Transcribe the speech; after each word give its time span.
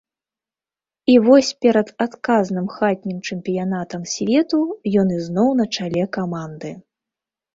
І 1.15 1.17
вось 1.25 1.49
перад 1.65 1.87
адказным 2.05 2.69
хатнім 2.77 3.19
чэмпіянатам 3.29 4.01
свету 4.13 4.59
ён 5.01 5.07
ізноў 5.21 5.49
на 5.59 5.65
чале 5.81 6.03
каманды. 6.21 6.71